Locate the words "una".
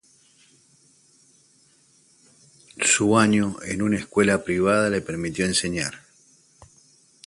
3.83-3.97